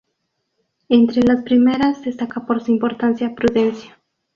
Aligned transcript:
Entre 0.89 1.21
las 1.21 1.43
primeras 1.43 2.01
destaca 2.03 2.43
por 2.47 2.63
su 2.63 2.71
importancia 2.71 3.35
Prudencio. 3.35 3.91